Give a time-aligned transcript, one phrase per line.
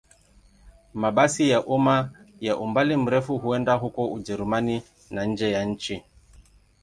[0.93, 1.97] Mabasi ya umma
[2.47, 6.03] ya umbali mrefu huenda huko Ujerumani na nje ya nchi.